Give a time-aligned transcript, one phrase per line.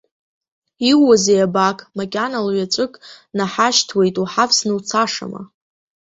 [0.89, 2.93] Иууазеи абаак, макьана лҩаҵәык
[3.37, 5.41] наҳашьҭуеит, уҳавсны уцашама.